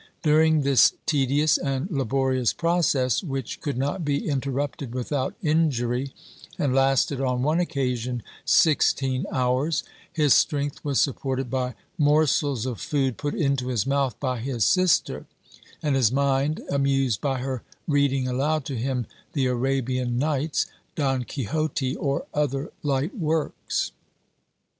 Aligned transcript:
During 0.23 0.61
this 0.61 0.93
tedious 1.05 1.59
and 1.59 1.87
laborious 1.91 2.53
process 2.53 3.21
(which 3.21 3.61
could 3.61 3.77
not 3.77 4.03
be 4.03 4.27
interrupted 4.27 4.95
without 4.95 5.35
injury, 5.43 6.15
and 6.57 6.73
lasted 6.73 7.21
on 7.21 7.43
one 7.43 7.59
occasion 7.59 8.23
sixteen 8.43 9.27
hours), 9.31 9.83
his 10.11 10.33
strength 10.33 10.83
was 10.83 10.99
supported 10.99 11.51
by 11.51 11.75
morsels 11.99 12.65
of 12.65 12.81
food 12.81 13.15
put 13.17 13.35
into 13.35 13.67
his 13.67 13.85
mouth 13.85 14.19
by 14.19 14.39
his 14.39 14.63
sister, 14.63 15.27
and 15.83 15.95
his 15.95 16.11
mind 16.11 16.61
amused 16.71 17.21
by 17.21 17.37
her 17.37 17.61
reading 17.87 18.27
aloud 18.27 18.65
to 18.65 18.75
him 18.75 19.05
the 19.33 19.45
Arabian 19.45 20.17
Nights, 20.17 20.65
Don 20.95 21.25
Quixote, 21.25 21.95
or 21.97 22.25
other 22.33 22.71
light 22.81 23.15
works. 23.15 23.91